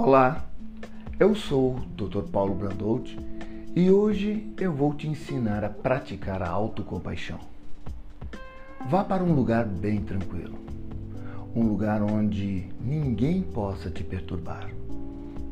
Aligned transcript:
Olá, 0.00 0.44
eu 1.18 1.34
sou 1.34 1.74
o 1.74 1.80
Dr. 1.80 2.30
Paulo 2.30 2.54
Brandout 2.54 3.18
e 3.74 3.90
hoje 3.90 4.54
eu 4.56 4.72
vou 4.72 4.94
te 4.94 5.08
ensinar 5.08 5.64
a 5.64 5.68
praticar 5.68 6.40
a 6.40 6.48
autocompaixão. 6.48 7.40
Vá 8.88 9.02
para 9.02 9.24
um 9.24 9.34
lugar 9.34 9.66
bem 9.66 10.00
tranquilo, 10.00 10.56
um 11.52 11.64
lugar 11.64 12.00
onde 12.00 12.68
ninguém 12.80 13.42
possa 13.42 13.90
te 13.90 14.04
perturbar, 14.04 14.70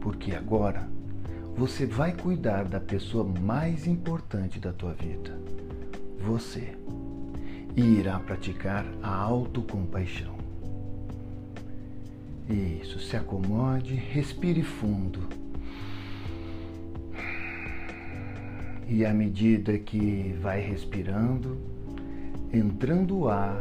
porque 0.01 0.33
agora 0.33 0.89
você 1.57 1.85
vai 1.85 2.13
cuidar 2.13 2.67
da 2.67 2.79
pessoa 2.79 3.25
mais 3.25 3.85
importante 3.85 4.61
da 4.61 4.73
tua 4.73 4.93
vida, 4.93 5.37
você, 6.21 6.79
e 7.75 7.83
irá 7.83 8.21
praticar 8.21 8.87
a 9.03 9.13
autocompaixão. 9.13 10.46
Isso, 12.49 13.01
se 13.01 13.17
acomode, 13.17 13.95
respire 13.95 14.63
fundo. 14.63 15.21
E 18.89 19.05
à 19.05 19.13
medida 19.13 19.77
que 19.79 20.37
vai 20.41 20.61
respirando, 20.61 21.59
entrando 22.53 23.19
o 23.19 23.29
ar, 23.29 23.59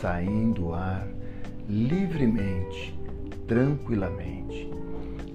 saindo 0.00 0.66
o 0.66 0.74
ar 0.74 1.08
livremente, 1.68 2.96
tranquilamente, 3.48 4.70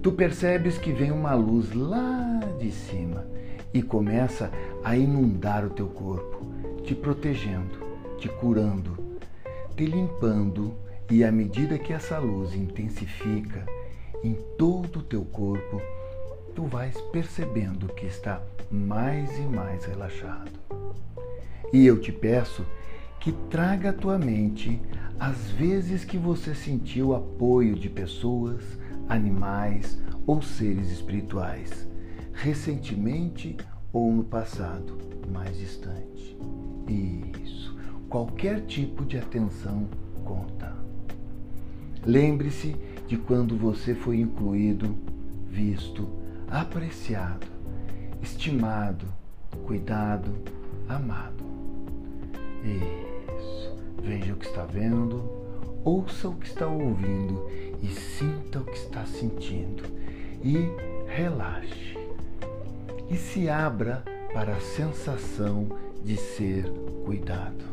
tu 0.02 0.14
percebes 0.14 0.78
que 0.78 0.94
vem 0.94 1.12
uma 1.12 1.34
luz 1.34 1.74
lá 1.74 2.40
de 2.58 2.72
cima 2.72 3.26
e 3.74 3.82
começa 3.82 4.50
a 4.86 4.96
inundar 4.96 5.66
o 5.66 5.70
teu 5.70 5.88
corpo, 5.88 6.46
te 6.86 6.96
protegendo, 6.96 7.78
te 8.18 8.30
curando, 8.30 8.98
te 9.76 9.86
limpando 9.86 10.74
e 11.10 11.24
à 11.24 11.32
medida 11.32 11.80
que 11.80 11.92
essa 11.92 12.20
luz 12.20 12.54
intensifica 12.54 13.66
em 14.24 14.36
todo 14.58 15.00
o 15.00 15.04
teu 15.04 15.26
corpo, 15.26 15.82
tu 16.54 16.66
vais 16.66 17.00
percebendo 17.12 17.88
que 17.88 18.06
está 18.06 18.42
mais 18.70 19.36
e 19.38 19.42
mais 19.42 19.86
relaxado. 19.86 20.52
E 21.74 21.86
eu 21.86 22.00
te 22.00 22.12
peço 22.12 22.66
que 23.20 23.32
traga 23.50 23.90
à 23.90 23.94
tua 23.94 24.18
mente 24.18 24.80
as 25.20 25.50
vezes 25.52 26.06
que 26.06 26.18
você 26.18 26.54
sentiu 26.54 27.16
apoio 27.16 27.76
de 27.76 27.90
pessoas, 27.90 28.64
animais 29.08 30.02
ou 30.28 30.42
seres 30.42 30.92
espirituais, 30.92 31.88
recentemente 32.34 33.58
ou 33.92 34.12
no 34.12 34.24
passado 34.24 34.98
mais 35.32 35.58
distante. 35.58 36.38
Isso, 37.44 37.76
qualquer 38.10 38.62
tipo 38.62 39.04
de 39.06 39.18
atenção 39.18 39.88
conta. 40.24 40.79
Lembre-se 42.06 42.76
de 43.08 43.18
quando 43.18 43.58
você 43.58 43.94
foi 43.94 44.20
incluído, 44.20 44.96
visto, 45.48 46.08
apreciado, 46.50 47.48
estimado, 48.22 49.06
cuidado, 49.66 50.32
amado. 50.88 51.44
Isso. 52.64 53.76
Veja 54.02 54.34
o 54.34 54.38
que 54.38 54.46
está 54.46 54.66
vendo, 54.66 55.24
ouça 55.84 56.30
o 56.30 56.36
que 56.36 56.48
está 56.48 56.68
ouvindo 56.68 57.48
e 57.82 57.88
sinta 57.88 58.60
o 58.60 58.66
que 58.66 58.78
está 58.78 59.06
sentindo. 59.06 59.84
E 60.44 60.70
relaxe. 61.08 61.98
E 63.10 63.18
se 63.18 63.50
abra 63.50 64.04
para 64.34 64.56
a 64.56 64.62
sensação 64.62 65.68
de 66.04 66.16
ser 66.16 66.64
cuidado. 67.06 67.66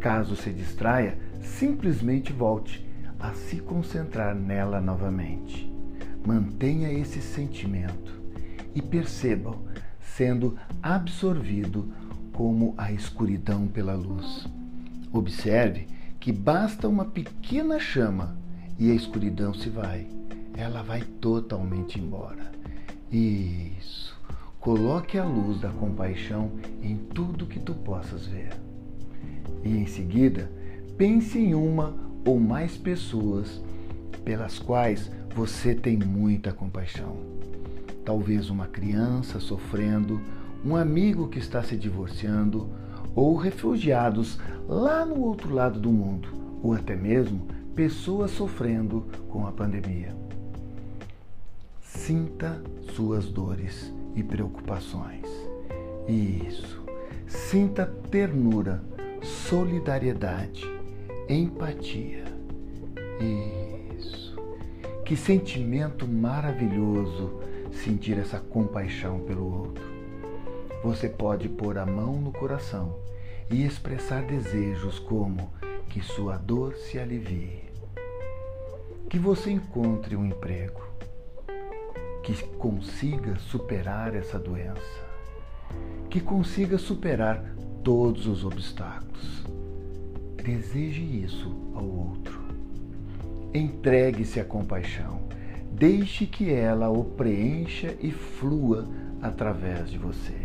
Caso 0.00 0.36
se 0.36 0.50
distraia, 0.50 1.18
simplesmente 1.40 2.32
volte 2.32 2.85
a 3.18 3.32
se 3.32 3.56
concentrar 3.56 4.34
nela 4.34 4.80
novamente. 4.80 5.72
Mantenha 6.26 6.92
esse 6.92 7.20
sentimento 7.20 8.20
e 8.74 8.82
percebam 8.82 9.62
sendo 10.00 10.56
absorvido 10.82 11.92
como 12.32 12.74
a 12.76 12.92
escuridão 12.92 13.66
pela 13.66 13.94
luz. 13.94 14.46
Observe 15.12 15.86
que 16.18 16.32
basta 16.32 16.88
uma 16.88 17.04
pequena 17.04 17.78
chama 17.78 18.36
e 18.78 18.90
a 18.90 18.94
escuridão 18.94 19.54
se 19.54 19.68
vai. 19.68 20.06
Ela 20.54 20.82
vai 20.82 21.02
totalmente 21.02 21.98
embora. 21.98 22.50
Isso. 23.10 24.16
Coloque 24.58 25.16
a 25.16 25.24
luz 25.24 25.60
da 25.60 25.70
compaixão 25.70 26.50
em 26.82 26.96
tudo 26.96 27.46
que 27.46 27.60
tu 27.60 27.72
possas 27.72 28.26
ver. 28.26 28.50
E 29.62 29.68
em 29.68 29.86
seguida, 29.86 30.50
pense 30.98 31.38
em 31.38 31.54
uma 31.54 32.05
ou 32.26 32.40
mais 32.40 32.76
pessoas 32.76 33.62
pelas 34.24 34.58
quais 34.58 35.10
você 35.34 35.74
tem 35.74 35.96
muita 35.96 36.52
compaixão. 36.52 37.16
Talvez 38.04 38.50
uma 38.50 38.66
criança 38.66 39.38
sofrendo, 39.38 40.20
um 40.64 40.74
amigo 40.74 41.28
que 41.28 41.38
está 41.38 41.62
se 41.62 41.76
divorciando, 41.76 42.68
ou 43.14 43.36
refugiados 43.36 44.38
lá 44.68 45.06
no 45.06 45.20
outro 45.20 45.54
lado 45.54 45.78
do 45.78 45.90
mundo, 45.90 46.28
ou 46.62 46.74
até 46.74 46.96
mesmo 46.96 47.46
pessoas 47.74 48.32
sofrendo 48.32 49.06
com 49.28 49.46
a 49.46 49.52
pandemia. 49.52 50.14
Sinta 51.80 52.60
suas 52.94 53.26
dores 53.26 53.92
e 54.16 54.22
preocupações. 54.22 55.26
Isso. 56.08 56.82
Sinta 57.26 57.86
ternura, 58.10 58.82
solidariedade 59.22 60.75
empatia. 61.28 62.24
Isso. 63.96 64.36
Que 65.04 65.16
sentimento 65.16 66.06
maravilhoso 66.06 67.40
sentir 67.72 68.18
essa 68.18 68.38
compaixão 68.38 69.20
pelo 69.20 69.60
outro. 69.60 69.84
Você 70.84 71.08
pode 71.08 71.48
pôr 71.48 71.78
a 71.78 71.86
mão 71.86 72.14
no 72.14 72.32
coração 72.32 72.96
e 73.50 73.64
expressar 73.64 74.22
desejos 74.22 74.98
como 74.98 75.50
que 75.88 76.00
sua 76.00 76.36
dor 76.36 76.74
se 76.74 76.98
alivie, 76.98 77.64
que 79.08 79.18
você 79.18 79.50
encontre 79.50 80.14
um 80.16 80.26
emprego, 80.26 80.82
que 82.22 82.34
consiga 82.58 83.36
superar 83.38 84.14
essa 84.14 84.38
doença, 84.38 85.06
que 86.10 86.20
consiga 86.20 86.76
superar 86.76 87.42
todos 87.82 88.26
os 88.26 88.44
obstáculos 88.44 89.46
Deseje 90.46 91.02
isso 91.02 91.52
ao 91.74 91.84
outro. 91.84 92.40
Entregue-se 93.52 94.38
à 94.38 94.44
compaixão. 94.44 95.22
Deixe 95.72 96.24
que 96.24 96.52
ela 96.52 96.88
o 96.88 97.02
preencha 97.02 97.96
e 98.00 98.12
flua 98.12 98.86
através 99.20 99.90
de 99.90 99.98
você. 99.98 100.38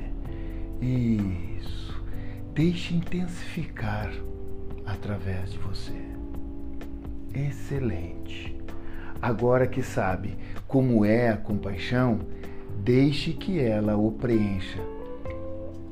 Isso. 0.82 2.04
Deixe 2.56 2.96
intensificar 2.96 4.12
através 4.88 5.52
de 5.52 5.60
você. 5.60 6.02
Excelente. 7.36 8.58
Agora 9.22 9.68
que 9.68 9.84
sabe 9.84 10.36
como 10.68 11.06
é 11.06 11.30
a 11.30 11.38
compaixão, 11.38 12.22
deixe 12.84 13.34
que 13.34 13.60
ela 13.60 13.96
o 13.96 14.12
preencha 14.14 14.82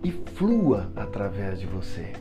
e 0.03 0.11
flua 0.11 0.91
através 0.95 1.59
de 1.59 1.67
você. 1.67 2.11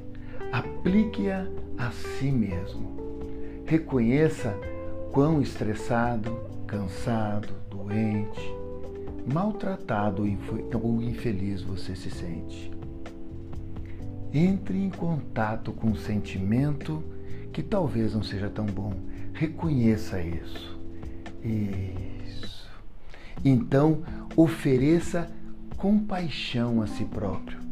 Aplique-a 0.52 1.46
a 1.76 1.90
si 1.90 2.30
mesmo. 2.30 2.96
Reconheça 3.66 4.58
quão 5.12 5.42
estressado, 5.42 6.38
cansado, 6.66 7.48
doente, 7.70 8.54
maltratado 9.30 10.22
ou 10.82 11.02
infeliz 11.02 11.60
você 11.60 11.94
se 11.94 12.10
sente. 12.10 12.70
Entre 14.32 14.78
em 14.78 14.90
contato 14.90 15.72
com 15.72 15.88
um 15.88 15.96
sentimento 15.96 17.02
que 17.52 17.62
talvez 17.62 18.14
não 18.14 18.22
seja 18.22 18.48
tão 18.48 18.66
bom. 18.66 18.92
Reconheça 19.34 20.20
isso. 20.20 20.78
Isso. 21.42 22.68
Então, 23.44 24.02
ofereça 24.34 25.30
compaixão 25.76 26.82
a 26.82 26.86
si 26.86 27.04
próprio 27.04 27.67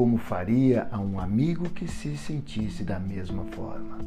como 0.00 0.16
faria 0.16 0.88
a 0.90 0.98
um 0.98 1.20
amigo 1.20 1.68
que 1.68 1.86
se 1.86 2.16
sentisse 2.16 2.82
da 2.82 2.98
mesma 2.98 3.44
forma. 3.44 3.98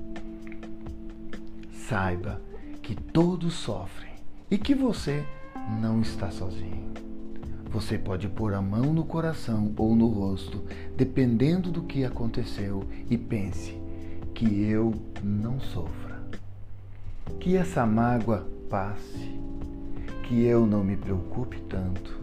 Saiba 1.88 2.42
que 2.82 2.96
todos 2.96 3.54
sofrem 3.54 4.14
e 4.50 4.58
que 4.58 4.74
você 4.74 5.24
não 5.80 6.02
está 6.02 6.32
sozinho. 6.32 6.92
Você 7.70 7.96
pode 7.96 8.28
pôr 8.28 8.56
a 8.56 8.62
mão 8.62 8.92
no 8.92 9.06
coração 9.06 9.72
ou 9.78 9.96
no 9.96 10.08
rosto, 10.08 10.64
dependendo 10.98 11.72
do 11.72 11.84
que 11.84 12.04
aconteceu, 12.04 12.84
e 13.08 13.16
pense 13.16 13.80
que 14.34 14.64
eu 14.64 14.96
não 15.24 15.60
sofra. 15.60 16.24
Que 17.40 17.56
essa 17.56 17.86
mágoa 17.86 18.48
passe, 18.68 19.40
que 20.24 20.44
eu 20.44 20.66
não 20.66 20.84
me 20.84 20.98
preocupe 20.98 21.62
tanto, 21.70 22.20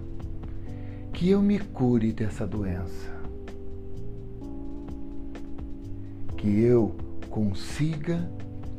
que 1.12 1.30
eu 1.30 1.40
me 1.40 1.60
cure 1.60 2.12
dessa 2.12 2.44
doença 2.44 3.19
que 6.40 6.62
eu 6.62 6.96
consiga 7.28 8.26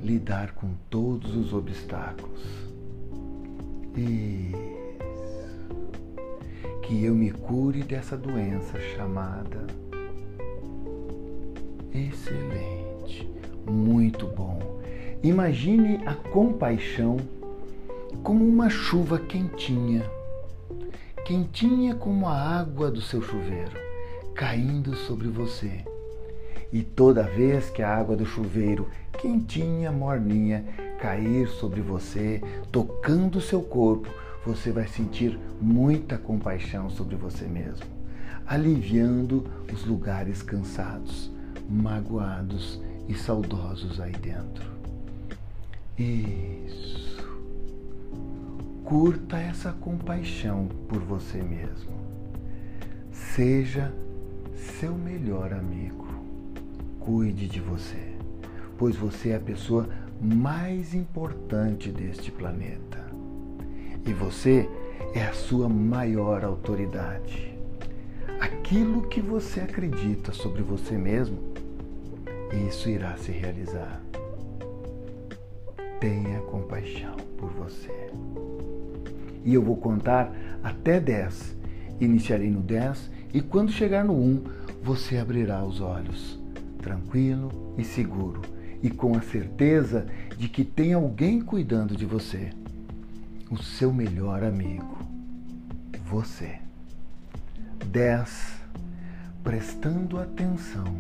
lidar 0.02 0.54
com 0.54 0.74
todos 0.90 1.36
os 1.36 1.54
obstáculos. 1.54 2.42
Isso. 3.96 4.82
Que 6.82 7.06
eu 7.06 7.14
me 7.14 7.30
cure 7.30 7.84
dessa 7.84 8.18
doença 8.18 8.80
chamada. 8.96 9.68
Excelente. 11.94 13.30
Muito 13.70 14.26
bom. 14.26 14.82
Imagine 15.22 15.98
a 16.08 16.16
compaixão 16.16 17.18
como 18.24 18.44
uma 18.44 18.72
chuva 18.72 19.20
quentinha, 19.20 20.04
quentinha 21.24 21.94
como 21.94 22.28
a 22.28 22.36
água 22.36 22.90
do 22.90 23.02
seu 23.02 23.22
chuveiro, 23.22 23.78
caindo 24.34 24.96
sobre 24.96 25.28
você. 25.28 25.91
E 26.72 26.82
toda 26.82 27.24
vez 27.24 27.70
que 27.70 27.82
a 27.82 27.96
água 27.96 28.16
do 28.16 28.26
chuveiro, 28.26 28.88
quentinha, 29.20 29.92
morninha, 29.92 30.64
cair 31.00 31.48
sobre 31.48 31.82
você, 31.82 32.42
tocando 32.72 33.42
seu 33.42 33.62
corpo, 33.62 34.08
você 34.46 34.72
vai 34.72 34.88
sentir 34.88 35.38
muita 35.60 36.18
compaixão 36.18 36.90
sobre 36.90 37.16
você 37.16 37.46
mesmo, 37.46 37.86
aliviando 38.48 39.46
os 39.72 39.86
lugares 39.86 40.42
cansados, 40.42 41.30
magoados 41.70 42.82
e 43.08 43.14
saudosos 43.14 44.00
aí 44.00 44.14
dentro. 44.14 44.72
Isso. 45.98 47.22
Curta 48.84 49.38
essa 49.38 49.72
compaixão 49.72 50.68
por 50.88 51.00
você 51.00 51.42
mesmo. 51.42 51.92
Seja 53.12 53.94
seu 54.56 54.94
melhor 54.94 55.54
amigo. 55.54 56.11
Cuide 57.02 57.48
de 57.48 57.60
você, 57.60 58.16
pois 58.78 58.96
você 58.96 59.30
é 59.30 59.36
a 59.36 59.40
pessoa 59.40 59.90
mais 60.22 60.94
importante 60.94 61.90
deste 61.90 62.32
planeta. 62.32 63.00
E 64.06 64.14
você 64.14 64.70
é 65.16 65.26
a 65.26 65.34
sua 65.34 65.68
maior 65.68 66.46
autoridade. 66.46 67.58
Aquilo 68.40 69.08
que 69.08 69.20
você 69.20 69.62
acredita 69.62 70.32
sobre 70.32 70.62
você 70.62 70.96
mesmo, 70.96 71.40
isso 72.70 72.88
irá 72.88 73.18
se 73.18 73.32
realizar. 73.32 74.00
Tenha 76.00 76.40
compaixão 76.42 77.16
por 77.36 77.50
você. 77.50 78.12
E 79.44 79.56
eu 79.56 79.64
vou 79.64 79.76
contar 79.76 80.32
até 80.64 81.00
10. 81.00 81.58
Iniciarei 82.00 82.52
no 82.52 82.62
10 82.62 83.10
e 83.34 83.42
quando 83.42 83.72
chegar 83.72 84.06
no 84.06 84.14
1, 84.14 84.44
você 84.84 85.18
abrirá 85.18 85.64
os 85.64 85.82
olhos, 85.82 86.41
tranquilo 86.82 87.76
e 87.78 87.84
seguro, 87.84 88.42
e 88.82 88.90
com 88.90 89.16
a 89.16 89.22
certeza 89.22 90.08
de 90.38 90.50
que 90.50 90.66
tem 90.66 90.94
alguém 90.94 91.40
cuidando 91.40 91.96
de 91.96 92.06
você. 92.06 92.50
O 93.50 93.58
seu 93.58 93.94
melhor 93.94 94.44
amigo, 94.44 94.98
você. 96.06 96.60
10. 97.86 98.62
Prestando 99.44 100.20
atenção. 100.20 100.96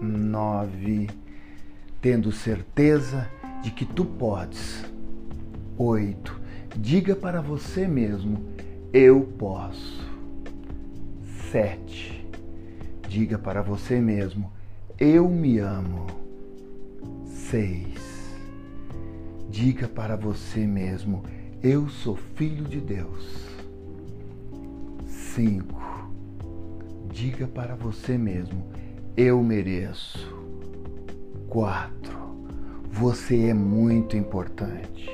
9. 0.00 1.08
Tendo 2.00 2.30
certeza 2.32 3.28
de 3.62 3.70
que 3.70 3.84
tu 3.84 4.04
podes. 4.04 4.84
8. 5.78 6.40
Diga 6.76 7.16
para 7.16 7.40
você 7.40 7.86
mesmo: 7.86 8.44
eu 8.92 9.22
posso. 9.38 10.04
7. 11.50 12.25
Diga 13.16 13.38
para 13.38 13.62
você 13.62 13.98
mesmo: 13.98 14.52
eu 15.00 15.26
me 15.26 15.58
amo. 15.58 16.06
6. 17.24 18.36
Diga 19.48 19.88
para 19.88 20.14
você 20.14 20.66
mesmo: 20.66 21.22
eu 21.62 21.88
sou 21.88 22.14
filho 22.14 22.64
de 22.64 22.78
Deus. 22.78 23.46
5. 25.08 26.10
Diga 27.10 27.46
para 27.46 27.74
você 27.74 28.18
mesmo: 28.18 28.66
eu 29.16 29.42
mereço. 29.42 30.36
4. 31.48 32.18
Você 32.92 33.46
é 33.46 33.54
muito 33.54 34.14
importante. 34.14 35.10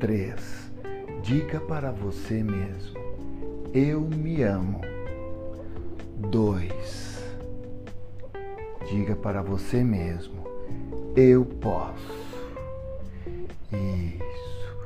3. 0.00 0.72
Diga 1.22 1.60
para 1.60 1.92
você 1.92 2.42
mesmo: 2.42 2.98
Eu 3.72 4.00
me 4.00 4.42
amo. 4.42 4.91
2. 6.22 7.34
Diga 8.90 9.14
para 9.16 9.42
você 9.42 9.82
mesmo: 9.82 10.44
Eu 11.14 11.44
posso. 11.44 12.22
Isso. 13.72 14.76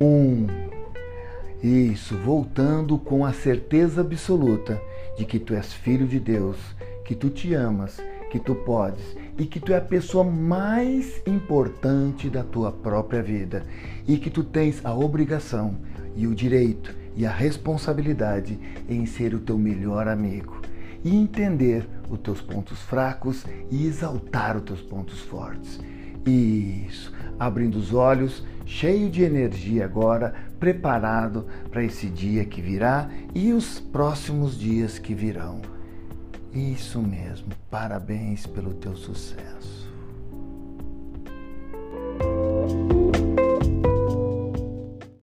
1. 0.00 0.06
Um. 0.06 0.46
Isso, 1.62 2.16
voltando 2.18 2.98
com 2.98 3.24
a 3.24 3.32
certeza 3.32 4.02
absoluta 4.02 4.80
de 5.16 5.24
que 5.24 5.38
tu 5.38 5.54
és 5.54 5.72
filho 5.72 6.06
de 6.06 6.20
Deus, 6.20 6.58
que 7.04 7.14
tu 7.14 7.30
te 7.30 7.54
amas 7.54 8.00
que 8.30 8.40
tu 8.40 8.54
podes 8.54 9.16
e 9.38 9.44
que 9.46 9.60
tu 9.60 9.72
é 9.72 9.76
a 9.76 9.80
pessoa 9.80 10.24
mais 10.24 11.22
importante 11.26 12.28
da 12.28 12.42
tua 12.42 12.72
própria 12.72 13.22
vida 13.22 13.64
e 14.06 14.16
que 14.16 14.30
tu 14.30 14.42
tens 14.44 14.84
a 14.84 14.94
obrigação 14.94 15.76
e 16.14 16.26
o 16.26 16.34
direito 16.34 16.94
e 17.14 17.24
a 17.24 17.30
responsabilidade 17.30 18.58
em 18.88 19.06
ser 19.06 19.34
o 19.34 19.38
teu 19.38 19.56
melhor 19.56 20.08
amigo 20.08 20.60
e 21.06 21.14
entender 21.14 21.88
os 22.10 22.18
teus 22.18 22.40
pontos 22.40 22.80
fracos 22.80 23.46
e 23.70 23.86
exaltar 23.86 24.56
os 24.56 24.64
teus 24.64 24.82
pontos 24.82 25.20
fortes. 25.20 25.78
Isso, 26.26 27.12
abrindo 27.38 27.76
os 27.76 27.94
olhos, 27.94 28.44
cheio 28.64 29.08
de 29.08 29.22
energia 29.22 29.84
agora, 29.84 30.34
preparado 30.58 31.46
para 31.70 31.84
esse 31.84 32.08
dia 32.08 32.44
que 32.44 32.60
virá 32.60 33.08
e 33.32 33.52
os 33.52 33.78
próximos 33.78 34.58
dias 34.58 34.98
que 34.98 35.14
virão. 35.14 35.62
Isso 36.52 37.00
mesmo, 37.00 37.50
parabéns 37.70 38.44
pelo 38.44 38.74
teu 38.74 38.96
sucesso. 38.96 39.85